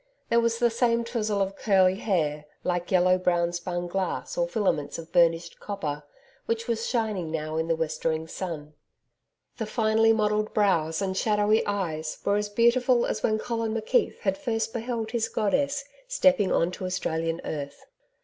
There 0.29 0.39
was 0.39 0.57
the 0.57 0.71
same 0.71 1.03
touzle 1.03 1.43
of 1.43 1.55
curly 1.55 1.97
hair, 1.97 2.45
like 2.63 2.89
yellow 2.89 3.19
brown 3.19 3.53
spun 3.53 3.85
glass 3.85 4.35
or 4.35 4.47
filaments 4.47 4.97
of 4.97 5.11
burnished 5.11 5.59
copper, 5.59 6.01
which 6.47 6.67
was 6.67 6.89
shining 6.89 7.29
now 7.29 7.55
in 7.57 7.67
the 7.67 7.75
westering 7.75 8.27
sun. 8.27 8.73
The 9.57 9.67
finely 9.67 10.11
modelled 10.11 10.55
brows 10.55 11.03
and 11.03 11.15
shadowy 11.15 11.63
eyes 11.67 12.17
were 12.25 12.37
as 12.37 12.49
beautiful 12.49 13.05
as 13.05 13.21
when 13.21 13.37
Colin 13.37 13.75
McKeith 13.75 14.17
had 14.21 14.39
first 14.39 14.73
beheld 14.73 15.11
his 15.11 15.29
goddess 15.29 15.85
stepping 16.07 16.51
on 16.51 16.71
to 16.71 16.85
Australian 16.85 17.39
earth. 17.45 17.85